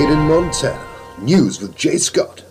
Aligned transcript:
Made 0.00 0.12
in 0.12 0.28
Montana. 0.28 0.86
News 1.18 1.60
with 1.60 1.76
Jay 1.76 1.98
Scott. 1.98 2.42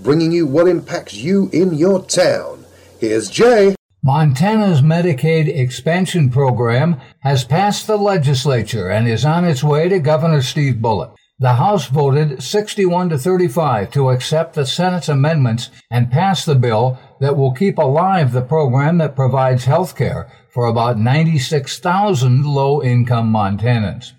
Bringing 0.00 0.30
you 0.30 0.46
what 0.46 0.68
impacts 0.68 1.14
you 1.14 1.48
in 1.54 1.72
your 1.72 2.04
town. 2.04 2.66
Here's 3.00 3.30
Jay. 3.30 3.76
Montana's 4.04 4.82
Medicaid 4.82 5.48
expansion 5.48 6.28
program 6.28 7.00
has 7.20 7.44
passed 7.44 7.86
the 7.86 7.96
legislature 7.96 8.90
and 8.90 9.08
is 9.08 9.24
on 9.24 9.46
its 9.46 9.64
way 9.64 9.88
to 9.88 9.98
Governor 9.98 10.42
Steve 10.42 10.82
Bullock. 10.82 11.16
The 11.38 11.54
House 11.54 11.86
voted 11.86 12.42
61 12.42 13.08
to 13.08 13.16
35 13.16 13.90
to 13.92 14.10
accept 14.10 14.52
the 14.52 14.66
Senate's 14.66 15.08
amendments 15.08 15.70
and 15.90 16.10
pass 16.10 16.44
the 16.44 16.56
bill 16.56 16.98
that 17.20 17.38
will 17.38 17.54
keep 17.54 17.78
alive 17.78 18.32
the 18.32 18.42
program 18.42 18.98
that 18.98 19.16
provides 19.16 19.64
health 19.64 19.96
care 19.96 20.30
for 20.50 20.66
about 20.66 20.98
96,000 20.98 22.44
low 22.44 22.82
income 22.82 23.32
Montanans. 23.32 24.12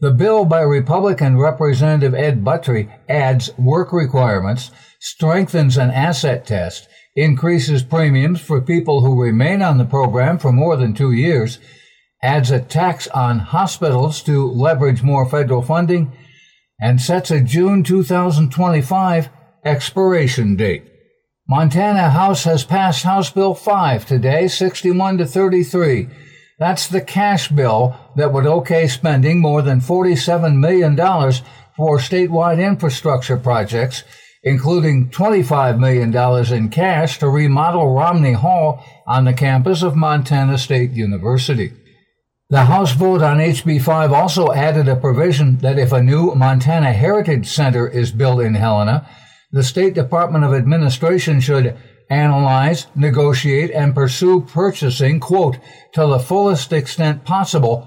The 0.00 0.12
bill 0.12 0.44
by 0.44 0.60
Republican 0.60 1.38
Representative 1.38 2.14
Ed 2.14 2.44
Buttrey 2.44 2.88
adds 3.08 3.50
work 3.58 3.92
requirements, 3.92 4.70
strengthens 5.00 5.76
an 5.76 5.90
asset 5.90 6.46
test, 6.46 6.88
increases 7.16 7.82
premiums 7.82 8.40
for 8.40 8.60
people 8.60 9.00
who 9.00 9.20
remain 9.20 9.60
on 9.60 9.76
the 9.76 9.84
program 9.84 10.38
for 10.38 10.52
more 10.52 10.76
than 10.76 10.94
two 10.94 11.10
years, 11.10 11.58
adds 12.22 12.52
a 12.52 12.60
tax 12.60 13.08
on 13.08 13.40
hospitals 13.40 14.22
to 14.22 14.48
leverage 14.48 15.02
more 15.02 15.28
federal 15.28 15.62
funding, 15.62 16.12
and 16.80 17.00
sets 17.00 17.32
a 17.32 17.40
June 17.40 17.82
2025 17.82 19.28
expiration 19.64 20.54
date. 20.54 20.84
Montana 21.48 22.10
House 22.10 22.44
has 22.44 22.62
passed 22.62 23.02
House 23.02 23.30
Bill 23.30 23.52
5 23.52 24.06
today, 24.06 24.46
61 24.46 25.18
to 25.18 25.26
33. 25.26 26.08
That's 26.58 26.88
the 26.88 27.00
cash 27.00 27.48
bill 27.48 27.96
that 28.16 28.32
would 28.32 28.46
okay 28.46 28.88
spending 28.88 29.40
more 29.40 29.62
than 29.62 29.80
$47 29.80 30.56
million 30.58 30.96
for 31.76 31.98
statewide 31.98 32.58
infrastructure 32.64 33.36
projects, 33.36 34.02
including 34.42 35.10
$25 35.10 35.78
million 35.78 36.52
in 36.52 36.68
cash 36.70 37.18
to 37.18 37.28
remodel 37.28 37.94
Romney 37.94 38.32
Hall 38.32 38.84
on 39.06 39.24
the 39.24 39.32
campus 39.32 39.82
of 39.82 39.94
Montana 39.94 40.58
State 40.58 40.90
University. 40.90 41.72
The 42.50 42.64
House 42.64 42.92
vote 42.92 43.22
on 43.22 43.36
HB 43.36 43.82
5 43.82 44.12
also 44.12 44.52
added 44.52 44.88
a 44.88 44.96
provision 44.96 45.58
that 45.58 45.78
if 45.78 45.92
a 45.92 46.02
new 46.02 46.34
Montana 46.34 46.92
Heritage 46.92 47.46
Center 47.46 47.86
is 47.86 48.10
built 48.10 48.40
in 48.40 48.54
Helena, 48.54 49.06
the 49.52 49.62
State 49.62 49.94
Department 49.94 50.44
of 50.44 50.54
Administration 50.54 51.40
should 51.40 51.76
analyze, 52.10 52.86
negotiate, 52.94 53.70
and 53.70 53.94
pursue 53.94 54.40
purchasing, 54.40 55.20
quote, 55.20 55.58
to 55.92 56.06
the 56.06 56.18
fullest 56.18 56.72
extent 56.72 57.24
possible, 57.24 57.86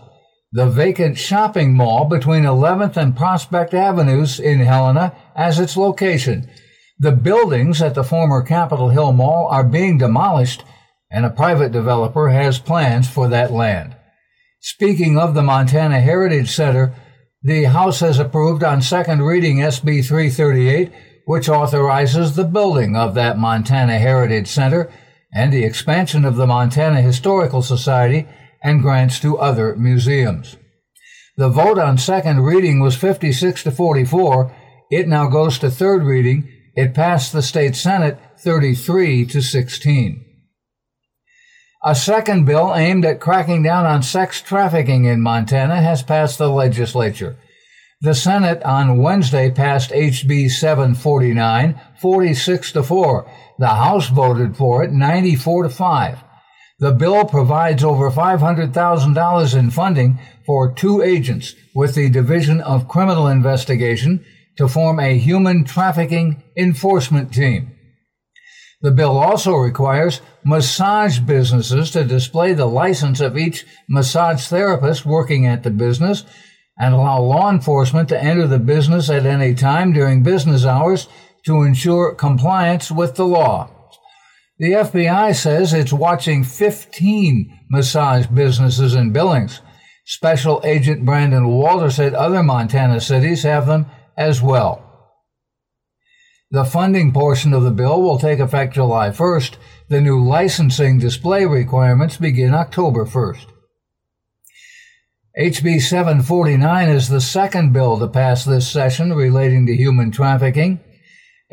the 0.52 0.68
vacant 0.68 1.18
shopping 1.18 1.74
mall 1.74 2.06
between 2.06 2.44
11th 2.44 2.98
and 2.98 3.16
Prospect 3.16 3.74
Avenues 3.74 4.40
in 4.40 4.60
Helena 4.60 5.16
as 5.36 5.60
its 5.60 5.78
location. 5.78 6.50
The 7.00 7.12
buildings 7.12 7.82
at 7.82 7.96
the 7.96 8.04
former 8.04 8.44
Capitol 8.44 8.90
Hill 8.90 9.14
Mall 9.14 9.48
are 9.50 9.64
being 9.64 9.98
demolished, 9.98 10.64
and 11.10 11.26
a 11.26 11.30
private 11.30 11.72
developer 11.72 12.30
has 12.30 12.60
plans 12.60 13.10
for 13.10 13.28
that 13.30 13.52
land. 13.52 13.96
Speaking 14.60 15.18
of 15.18 15.34
the 15.34 15.42
Montana 15.42 16.00
Heritage 16.00 16.52
Center, 16.52 16.94
the 17.42 17.64
House 17.64 18.02
has 18.02 18.20
approved 18.20 18.64
on 18.64 18.84
second 18.84 19.24
reading 19.24 19.58
SB 19.58 20.06
338 20.06 20.92
which 21.26 21.50
authorizes 21.50 22.36
the 22.36 22.44
building 22.44 22.96
of 22.96 23.14
that 23.16 23.38
Montana 23.38 23.98
Heritage 24.00 24.48
Center 24.48 24.92
and 25.34 25.52
the 25.52 25.64
expansion 25.64 26.26
of 26.26 26.36
the 26.36 26.48
Montana 26.48 27.02
Historical 27.02 27.62
Society 27.62 28.28
and 28.64 28.82
grants 28.82 29.20
to 29.20 29.38
other 29.38 29.76
museums. 29.76 30.58
The 31.38 31.50
vote 31.50 31.80
on 31.80 31.98
second 31.98 32.42
reading 32.42 32.80
was 32.80 32.96
56 32.96 33.64
to 33.64 33.72
44. 33.72 34.56
It 34.90 35.08
now 35.08 35.28
goes 35.28 35.58
to 35.60 35.72
third 35.72 36.04
reading. 36.04 36.48
It 36.76 36.94
passed 36.94 37.32
the 37.32 37.42
state 37.42 37.76
senate 37.76 38.20
33 38.40 39.26
to 39.28 39.42
16. 39.42 40.26
A 41.84 41.96
second 41.96 42.46
bill 42.46 42.76
aimed 42.76 43.06
at 43.06 43.20
cracking 43.20 43.64
down 43.64 43.86
on 43.86 44.04
sex 44.04 44.42
trafficking 44.42 45.06
in 45.06 45.22
Montana 45.22 45.82
has 45.82 46.04
passed 46.04 46.38
the 46.38 46.50
legislature. 46.50 47.38
The 48.04 48.16
Senate 48.16 48.64
on 48.64 48.98
Wednesday 48.98 49.52
passed 49.52 49.92
HB 49.92 50.50
749, 50.50 51.80
46 52.00 52.72
to 52.72 52.82
4. 52.82 53.32
The 53.60 53.68
House 53.68 54.10
voted 54.10 54.58
for 54.58 54.84
it 54.84 54.92
94 54.92 55.64
to 55.64 55.70
5. 55.70 56.24
The 56.80 56.94
bill 56.94 57.26
provides 57.26 57.84
over 57.84 58.10
$500,000 58.10 59.56
in 59.56 59.70
funding 59.70 60.18
for 60.48 60.74
two 60.74 61.04
agents 61.04 61.54
with 61.76 61.94
the 61.94 62.10
Division 62.10 62.60
of 62.62 62.88
Criminal 62.88 63.28
Investigation 63.28 64.26
to 64.58 64.68
form 64.68 65.00
a 65.00 65.20
human 65.20 65.64
trafficking 65.64 66.42
enforcement 66.58 67.32
team. 67.32 67.72
The 68.82 68.90
bill 68.90 69.16
also 69.16 69.54
requires 69.54 70.22
massage 70.44 71.20
businesses 71.20 71.92
to 71.92 72.04
display 72.04 72.54
the 72.54 72.66
license 72.66 73.22
of 73.22 73.38
each 73.38 73.64
massage 73.88 74.48
therapist 74.48 75.06
working 75.06 75.46
at 75.46 75.62
the 75.62 75.70
business 75.70 76.26
and 76.78 76.94
allow 76.94 77.22
law 77.22 77.50
enforcement 77.50 78.10
to 78.10 78.24
enter 78.24 78.48
the 78.48 78.60
business 78.60 79.10
at 79.10 79.26
any 79.26 79.54
time 79.54 79.94
during 79.94 80.24
business 80.24 80.66
hours 80.66 81.08
to 81.46 81.64
ensure 81.64 82.16
compliance 82.16 82.92
with 82.92 83.16
the 83.16 83.26
law. 83.26 83.70
The 84.58 84.74
FBI 84.74 85.36
says 85.36 85.74
it's 85.74 85.92
watching 85.92 86.44
15 86.44 87.60
massage 87.72 88.28
businesses 88.28 88.94
in 88.94 89.12
Billings. 89.12 89.62
Special 90.06 90.62
Agent 90.64 91.06
Brandon 91.06 91.48
Walter 91.48 91.90
said 91.90 92.14
other 92.14 92.44
Montana 92.44 93.02
cities 93.02 93.44
have 93.44 93.66
them 93.66 93.88
as 94.18 94.42
well. 94.42 94.88
The 96.52 96.66
funding 96.66 97.14
portion 97.14 97.54
of 97.54 97.64
the 97.64 97.72
bill 97.72 98.02
will 98.02 98.20
take 98.20 98.40
effect 98.40 98.74
July 98.74 99.10
1st. 99.10 99.56
The 99.88 100.02
new 100.02 100.22
licensing 100.22 101.00
display 101.00 101.46
requirements 101.46 102.18
begin 102.18 102.54
October 102.54 103.06
1st. 103.06 103.46
HB 105.40 105.82
749 105.82 106.90
is 106.90 107.08
the 107.08 107.22
second 107.22 107.72
bill 107.72 107.98
to 107.98 108.08
pass 108.08 108.44
this 108.44 108.70
session 108.70 109.14
relating 109.14 109.66
to 109.66 109.74
human 109.74 110.12
trafficking. 110.12 110.82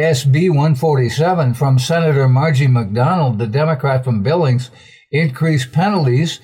SB 0.00 0.48
147 0.48 1.54
from 1.54 1.78
Senator 1.78 2.28
Margie 2.28 2.66
MacDonald, 2.66 3.38
the 3.38 3.46
Democrat 3.46 4.02
from 4.02 4.24
Billings, 4.24 4.72
increased 5.12 5.70
penalties 5.70 6.40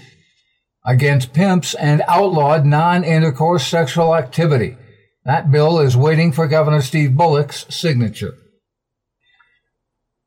against 0.87 1.33
pimps 1.33 1.75
and 1.75 2.03
outlawed 2.07 2.65
non-intercourse 2.65 3.67
sexual 3.67 4.15
activity. 4.15 4.77
That 5.25 5.51
bill 5.51 5.81
is 5.81 5.97
waiting 5.97 6.31
for 6.31 6.47
Governor 6.47 6.83
Steve 6.83 7.17
Bullock's 7.17 7.67
signature. 7.69 8.35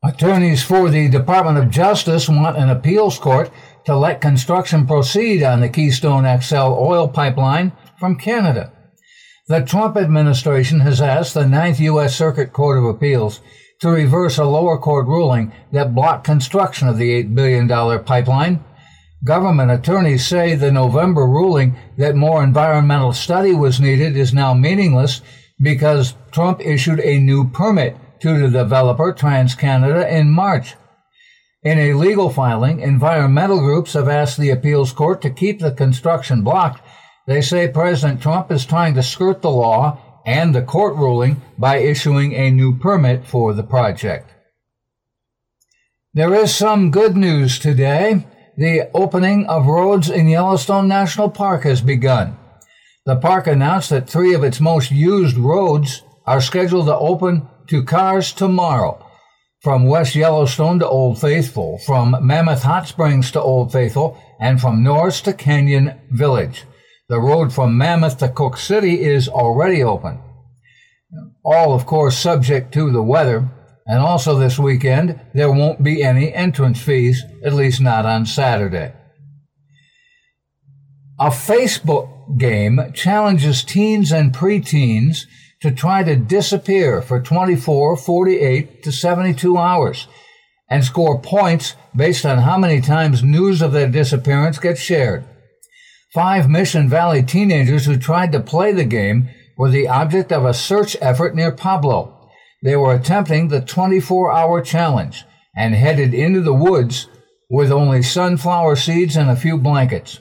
Attorneys 0.04 0.62
for 0.62 0.90
the 0.90 1.08
Department 1.08 1.58
of 1.58 1.70
Justice 1.70 2.28
want 2.28 2.58
an 2.58 2.70
appeals 2.70 3.18
court 3.18 3.50
to 3.88 3.96
let 3.96 4.20
construction 4.20 4.86
proceed 4.86 5.42
on 5.42 5.62
the 5.62 5.70
Keystone 5.70 6.26
XL 6.42 6.56
oil 6.58 7.08
pipeline 7.08 7.72
from 7.98 8.18
Canada. 8.18 8.74
The 9.48 9.62
Trump 9.62 9.96
administration 9.96 10.82
has 10.82 11.02
asked 11.02 11.34
the 11.34 11.48
Ninth 11.48 11.80
U.S. 11.80 12.14
Circuit 12.14 12.52
Court 12.52 12.80
of 12.80 12.84
Appeals 12.84 13.40
to 13.80 13.90
reverse 13.90 14.38
a 14.38 14.44
lower 14.44 14.78
court 14.78 15.08
ruling 15.08 15.54
that 15.72 15.96
blocked 15.96 16.26
construction 16.26 16.90
of 16.90 16.98
the 16.98 17.24
$8 17.24 17.34
billion 17.34 18.04
pipeline. 18.04 18.62
Government 19.24 19.72
attorneys 19.72 20.28
say 20.28 20.54
the 20.54 20.70
November 20.70 21.26
ruling 21.26 21.78
that 21.98 22.14
more 22.14 22.44
environmental 22.44 23.14
study 23.14 23.54
was 23.54 23.80
needed 23.80 24.18
is 24.18 24.34
now 24.34 24.54
meaningless 24.54 25.22
because 25.62 26.16
Trump 26.32 26.60
issued 26.60 27.00
a 27.00 27.20
new 27.20 27.50
permit 27.50 27.96
to 28.20 28.38
the 28.38 28.50
developer 28.50 29.14
TransCanada 29.14 30.12
in 30.12 30.30
March. 30.30 30.76
In 31.68 31.80
a 31.80 31.96
legal 31.96 32.30
filing, 32.30 32.80
environmental 32.80 33.60
groups 33.60 33.92
have 33.92 34.08
asked 34.08 34.38
the 34.38 34.52
appeals 34.52 34.94
court 34.94 35.22
to 35.24 35.30
keep 35.30 35.60
the 35.60 35.74
construction 35.74 36.42
blocked. 36.42 36.82
They 37.28 37.42
say 37.42 37.68
President 37.68 38.22
Trump 38.22 38.54
is 38.54 38.66
trying 38.66 38.94
to 38.94 39.04
skirt 39.04 39.42
the 39.42 39.52
law 39.52 40.22
and 40.26 40.56
the 40.56 40.62
court 40.62 40.96
ruling 40.96 41.42
by 41.58 41.80
issuing 41.80 42.32
a 42.32 42.52
new 42.52 42.80
permit 42.80 43.28
for 43.28 43.54
the 43.54 43.64
project. 43.64 44.34
There 46.14 46.34
is 46.34 46.56
some 46.56 46.90
good 46.90 47.18
news 47.18 47.60
today. 47.60 48.26
The 48.56 48.90
opening 48.94 49.46
of 49.48 49.66
roads 49.66 50.10
in 50.10 50.30
Yellowstone 50.30 50.88
National 50.88 51.30
Park 51.30 51.64
has 51.64 51.82
begun. 51.82 52.38
The 53.06 53.18
park 53.18 53.46
announced 53.46 53.90
that 53.90 54.10
three 54.10 54.34
of 54.34 54.46
its 54.46 54.62
most 54.62 54.90
used 54.90 55.36
roads 55.36 56.02
are 56.26 56.40
scheduled 56.40 56.86
to 56.86 56.96
open 56.96 57.50
to 57.68 57.84
cars 57.84 58.32
tomorrow 58.32 59.04
from 59.68 59.84
West 59.84 60.16
Yellowstone 60.16 60.80
to 60.80 60.88
Old 60.88 61.20
Faithful, 61.20 61.78
from 61.80 62.16
Mammoth 62.22 62.64
Hot 62.64 62.88
Springs 62.88 63.32
to 63.32 63.42
Old 63.42 63.70
Faithful, 63.70 64.18
and 64.40 64.62
from 64.62 64.82
Norris 64.82 65.20
to 65.24 65.34
Canyon 65.34 66.00
Village. 66.10 66.64
The 67.10 67.20
road 67.20 67.52
from 67.52 67.78
Mammoth 67.78 68.20
to 68.20 68.30
Cooke 68.30 68.56
City 68.56 69.04
is 69.04 69.28
already 69.28 69.84
open. 69.84 70.22
All, 71.44 71.74
of 71.74 71.86
course, 71.86 72.18
subject 72.18 72.74
to 72.76 72.94
the 72.94 73.04
weather. 73.04 73.50
And 73.86 74.00
also 74.00 74.40
this 74.40 74.58
weekend, 74.58 75.20
there 75.34 75.52
won't 75.52 75.84
be 75.84 76.02
any 76.02 76.34
entrance 76.34 76.82
fees, 76.82 77.26
at 77.44 77.52
least 77.52 77.82
not 77.82 78.06
on 78.06 78.26
Saturday. 78.26 78.94
A 81.20 81.28
Facebook 81.28 82.40
game 82.40 82.94
challenges 82.94 83.66
teens 83.66 84.14
and 84.14 84.34
preteens 84.34 85.26
to 85.62 85.72
try 85.72 86.04
to 86.04 86.16
disappear 86.16 87.02
for 87.02 87.22
24, 87.22 87.98
48 87.98 88.84
to 88.84 88.92
72 88.92 89.58
hours 89.58 90.08
and 90.70 90.84
score 90.84 91.20
points 91.20 91.76
based 91.96 92.26
on 92.26 92.40
how 92.40 92.58
many 92.58 92.82
times 92.82 93.24
news 93.24 93.62
of 93.62 93.72
their 93.72 93.90
disappearance 93.90 94.60
gets 94.60 94.80
shared. 94.80 95.26
Five 96.14 96.50
Mission 96.50 96.90
Valley 96.90 97.24
teenagers 97.24 97.86
who 97.86 97.98
tried 97.98 98.32
to 98.32 98.40
play 98.40 98.72
the 98.72 98.86
game 98.86 99.30
were 99.58 99.70
the 99.70 99.88
object 99.88 100.32
of 100.32 100.46
a 100.46 100.54
search 100.54 100.96
effort 101.02 101.36
near 101.36 101.52
Pablo. 101.52 102.30
They 102.64 102.76
were 102.76 102.94
attempting 102.94 103.48
the 103.48 103.62
24 103.62 104.32
hour 104.32 104.62
challenge 104.62 105.26
and 105.56 105.74
headed 105.74 106.14
into 106.14 106.42
the 106.42 106.54
woods 106.54 107.08
with 107.50 107.72
only 107.72 108.04
sunflower 108.04 108.76
seeds 108.76 109.16
and 109.16 109.30
a 109.30 109.36
few 109.36 109.58
blankets. 109.58 110.20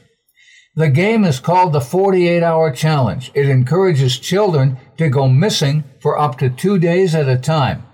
The 0.78 0.90
game 0.90 1.24
is 1.24 1.40
called 1.40 1.72
the 1.72 1.80
48 1.80 2.42
hour 2.42 2.70
challenge. 2.70 3.30
It 3.34 3.48
encourages 3.48 4.18
children 4.18 4.76
to 4.98 5.08
go 5.08 5.26
missing 5.26 5.84
for 6.02 6.18
up 6.18 6.36
to 6.38 6.50
two 6.50 6.78
days 6.78 7.14
at 7.14 7.30
a 7.30 7.38
time. 7.38 7.86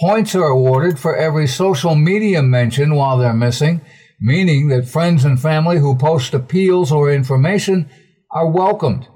Points 0.00 0.34
are 0.34 0.44
awarded 0.46 0.98
for 0.98 1.14
every 1.14 1.46
social 1.46 1.94
media 1.94 2.42
mention 2.42 2.94
while 2.94 3.18
they're 3.18 3.34
missing, 3.34 3.82
meaning 4.18 4.68
that 4.68 4.88
friends 4.88 5.26
and 5.26 5.38
family 5.38 5.78
who 5.78 5.94
post 5.94 6.32
appeals 6.32 6.90
or 6.90 7.12
information 7.12 7.90
are 8.30 8.48
welcomed. 8.48 9.06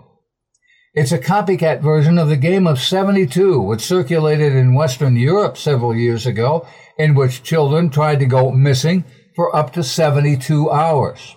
It's 0.93 1.12
a 1.12 1.19
copycat 1.19 1.81
version 1.81 2.19
of 2.19 2.29
the 2.29 2.37
game 2.37 2.67
of 2.67 2.81
72, 2.81 3.62
which 3.62 3.81
circulated 3.81 4.53
in 4.53 4.75
Western 4.75 5.17
Europe 5.17 5.56
several 5.56 5.96
years 5.96 6.26
ago, 6.26 6.67
in 6.99 7.14
which 7.14 7.43
children 7.43 7.88
tried 7.88 8.19
to 8.19 8.26
go 8.26 8.50
missing 8.50 9.05
for 9.35 9.56
up 9.56 9.73
to 9.73 9.82
72 9.82 10.70
hours. 10.70 11.37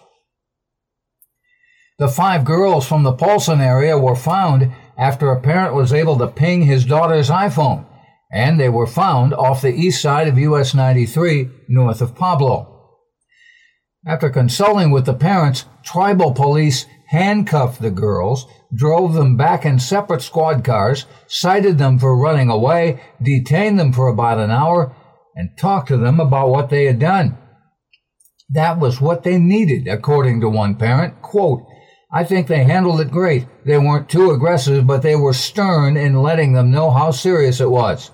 The 1.99 2.07
five 2.07 2.43
girls 2.43 2.87
from 2.87 3.03
the 3.03 3.13
Polson 3.13 3.61
area 3.61 3.97
were 3.97 4.15
found 4.15 4.71
after 4.97 5.31
a 5.31 5.41
parent 5.41 5.75
was 5.75 5.93
able 5.93 6.17
to 6.17 6.27
ping 6.27 6.63
his 6.63 6.85
daughter's 6.85 7.29
iPhone 7.29 7.85
and 8.33 8.59
they 8.59 8.67
were 8.67 8.87
found 8.87 9.31
off 9.35 9.61
the 9.61 9.73
east 9.73 10.01
side 10.01 10.27
of 10.27 10.39
US 10.39 10.73
93 10.73 11.49
north 11.69 12.01
of 12.01 12.15
Pablo. 12.15 12.69
After 14.07 14.29
consulting 14.31 14.89
with 14.89 15.05
the 15.05 15.13
parents, 15.13 15.65
tribal 15.85 16.33
police 16.33 16.87
handcuffed 17.09 17.79
the 17.79 17.91
girls, 17.91 18.47
drove 18.73 19.13
them 19.13 19.37
back 19.37 19.65
in 19.65 19.77
separate 19.77 20.23
squad 20.23 20.63
cars, 20.63 21.05
cited 21.27 21.77
them 21.77 21.99
for 21.99 22.17
running 22.17 22.49
away, 22.49 22.99
detained 23.21 23.79
them 23.79 23.93
for 23.93 24.07
about 24.07 24.39
an 24.39 24.49
hour, 24.49 24.95
and 25.35 25.55
talked 25.57 25.89
to 25.89 25.97
them 25.97 26.19
about 26.19 26.49
what 26.49 26.69
they 26.69 26.85
had 26.85 26.97
done. 26.97 27.37
That 28.49 28.79
was 28.79 28.99
what 28.99 29.23
they 29.23 29.37
needed, 29.37 29.87
according 29.87 30.41
to 30.41 30.49
one 30.49 30.75
parent. 30.75 31.21
Quote, 31.21 31.63
I 32.15 32.23
think 32.23 32.45
they 32.45 32.63
handled 32.63 33.01
it 33.01 33.09
great. 33.09 33.47
They 33.65 33.79
weren't 33.79 34.07
too 34.07 34.29
aggressive, 34.29 34.85
but 34.85 35.01
they 35.01 35.15
were 35.15 35.33
stern 35.33 35.97
in 35.97 36.21
letting 36.21 36.53
them 36.53 36.69
know 36.69 36.91
how 36.91 37.09
serious 37.09 37.59
it 37.59 37.71
was. 37.71 38.11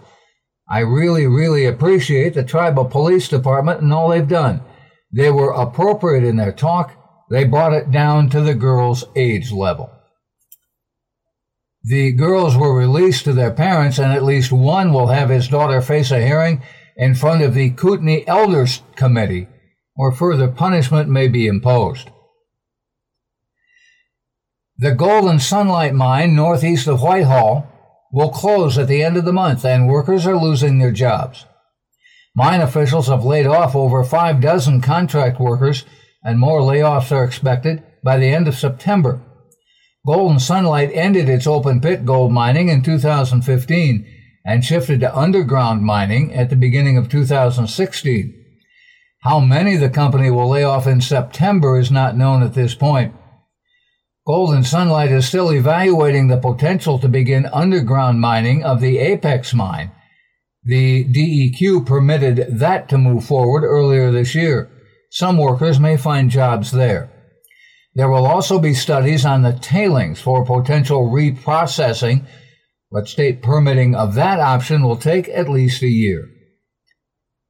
I 0.70 0.80
really, 0.80 1.28
really 1.28 1.66
appreciate 1.66 2.34
the 2.34 2.44
tribal 2.44 2.86
police 2.86 3.28
department 3.28 3.82
and 3.82 3.92
all 3.92 4.10
they've 4.10 4.26
done. 4.28 4.62
They 5.12 5.32
were 5.32 5.52
appropriate 5.52 6.24
in 6.24 6.38
their 6.38 6.54
talk. 6.54 6.94
They 7.30 7.44
brought 7.44 7.74
it 7.74 7.92
down 7.92 8.30
to 8.30 8.42
the 8.42 8.56
girls' 8.56 9.04
age 9.18 9.52
level. 9.52 9.92
The 11.84 12.14
girls 12.14 12.56
were 12.56 12.78
released 12.78 13.26
to 13.26 13.34
their 13.34 13.52
parents, 13.52 14.00
and 14.00 14.14
at 14.14 14.24
least 14.24 14.52
one 14.52 14.94
will 14.94 15.08
have 15.08 15.30
his 15.30 15.48
daughter 15.48 15.82
face 15.82 16.12
a 16.12 16.26
hearing 16.26 16.62
in 16.96 17.16
front 17.16 17.42
of 17.42 17.54
the 17.54 17.72
Kootenai 17.72 18.24
Elders 18.28 18.82
Committee, 18.96 19.48
where 19.96 20.12
further 20.12 20.48
punishment 20.48 21.10
may 21.10 21.28
be 21.28 21.48
imposed. 21.48 22.10
The 24.82 24.96
Golden 24.96 25.40
Sunlight 25.40 25.94
Mine 25.94 26.38
northeast 26.38 26.88
of 26.88 27.02
Whitehall 27.02 27.68
will 28.14 28.30
close 28.30 28.78
at 28.78 28.88
the 28.88 29.04
end 29.04 29.18
of 29.18 29.26
the 29.26 29.34
month 29.34 29.66
and 29.66 29.90
workers 29.90 30.26
are 30.26 30.38
losing 30.38 30.80
their 30.80 30.94
jobs. 30.94 31.46
Mine 32.34 32.62
officials 32.62 33.08
have 33.08 33.26
laid 33.26 33.46
off 33.46 33.76
over 33.76 34.06
five 34.06 34.40
dozen 34.40 34.80
contract 34.80 35.38
workers 35.38 35.84
and 36.24 36.40
more 36.40 36.62
layoffs 36.62 37.12
are 37.12 37.26
expected 37.26 37.84
by 38.06 38.18
the 38.18 38.28
end 38.28 38.48
of 38.48 38.56
September. 38.56 39.22
Golden 40.08 40.40
Sunlight 40.40 40.92
ended 40.94 41.28
its 41.28 41.46
open 41.46 41.82
pit 41.82 42.06
gold 42.06 42.32
mining 42.32 42.70
in 42.70 42.82
2015 42.82 44.08
and 44.46 44.64
shifted 44.64 45.02
to 45.02 45.14
underground 45.14 45.84
mining 45.84 46.34
at 46.34 46.50
the 46.50 46.56
beginning 46.56 46.96
of 46.96 47.10
2016. 47.10 48.46
How 49.24 49.42
many 49.42 49.76
the 49.76 49.90
company 49.90 50.32
will 50.32 50.48
lay 50.48 50.64
off 50.64 50.88
in 50.88 51.02
September 51.02 51.78
is 51.78 51.92
not 51.92 52.16
known 52.16 52.42
at 52.42 52.54
this 52.54 52.76
point. 52.76 53.14
Golden 54.30 54.64
Sunlight 54.64 55.12
is 55.12 55.28
still 55.28 55.52
evaluating 55.52 56.28
the 56.28 56.38
potential 56.38 57.00
to 57.00 57.10
begin 57.10 57.48
underground 57.48 58.22
mining 58.22 58.64
of 58.64 58.80
the 58.80 59.00
Apex 59.00 59.56
mine. 59.56 59.90
The 60.64 61.04
DEQ 61.04 61.88
permitted 61.88 62.60
that 62.60 62.88
to 62.90 63.00
move 63.00 63.26
forward 63.26 63.64
earlier 63.64 64.12
this 64.12 64.36
year. 64.36 64.70
Some 65.10 65.40
workers 65.40 65.80
may 65.80 65.98
find 65.98 66.30
jobs 66.30 66.70
there. 66.70 67.10
There 67.96 68.08
will 68.08 68.28
also 68.28 68.60
be 68.60 68.76
studies 68.76 69.26
on 69.26 69.42
the 69.42 69.54
tailings 69.54 70.22
for 70.22 70.46
potential 70.46 71.10
reprocessing, 71.10 72.28
but 72.92 73.08
state 73.08 73.42
permitting 73.42 73.96
of 73.96 74.14
that 74.14 74.40
option 74.40 74.84
will 74.84 74.98
take 74.98 75.28
at 75.30 75.50
least 75.50 75.82
a 75.82 75.88
year. 75.88 76.30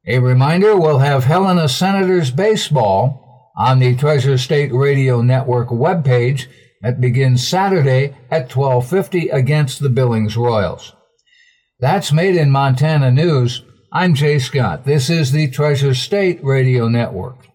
A 0.06 0.18
reminder 0.18 0.74
we'll 0.78 1.00
have 1.00 1.24
Helena 1.24 1.68
Senators 1.68 2.30
baseball 2.30 3.52
on 3.54 3.80
the 3.80 3.94
Treasure 3.94 4.38
State 4.38 4.72
Radio 4.72 5.20
Network 5.20 5.68
webpage 5.68 6.46
that 6.80 7.00
begins 7.00 7.46
Saturday 7.46 8.16
at 8.30 8.48
12:50 8.48 9.28
against 9.28 9.80
the 9.80 9.90
Billings 9.90 10.36
Royals. 10.36 10.94
That's 11.78 12.12
made 12.12 12.36
in 12.36 12.50
Montana 12.50 13.10
News. 13.10 13.62
I'm 13.92 14.14
Jay 14.14 14.38
Scott. 14.38 14.84
This 14.84 15.10
is 15.10 15.32
the 15.32 15.48
Treasure 15.48 15.94
State 15.94 16.42
Radio 16.44 16.88
Network. 16.88 17.49